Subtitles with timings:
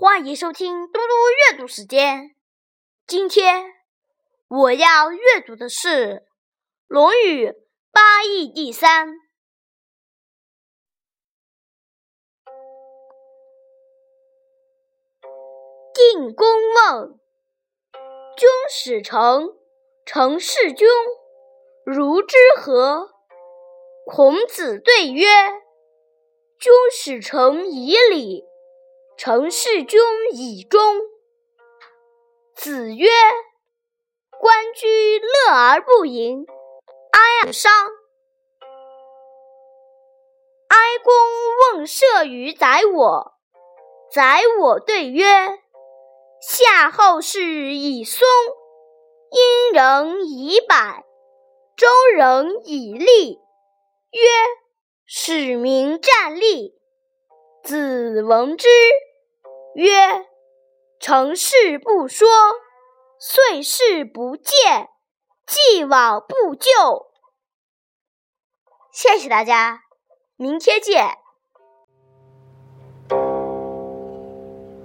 [0.00, 2.36] 欢迎收听嘟嘟阅读时间。
[3.04, 3.64] 今天
[4.46, 5.88] 我要阅读的是
[6.86, 7.52] 《论语
[7.90, 9.16] 八义》第三。
[15.92, 17.18] 定公问
[18.38, 19.48] ：“君使臣，
[20.06, 20.86] 臣事君，
[21.84, 23.10] 如之何？”
[24.06, 25.26] 孔子对曰
[26.56, 28.44] ：“君使臣以礼。”
[29.18, 30.00] 臣事君
[30.32, 30.80] 以忠。
[32.54, 33.08] 子曰
[34.38, 36.46] ：“关雎，乐而不淫，
[37.10, 37.72] 哀而伤。”
[40.70, 41.12] 哀公
[41.74, 43.32] 问射于宰我，
[44.12, 45.26] 宰我对曰
[46.40, 48.24] ：“夏后氏以松，
[49.32, 51.04] 殷人以柏，
[51.76, 53.40] 周人以栗。”
[54.12, 54.20] 曰
[55.06, 56.78] ：“使民战栗。”
[57.66, 58.68] 子闻之。
[59.78, 60.26] 曰：
[60.98, 62.26] 成事不说，
[63.20, 64.88] 遂事不见，
[65.46, 67.12] 既往不咎。
[68.92, 69.84] 谢谢大家，
[70.34, 71.17] 明天见。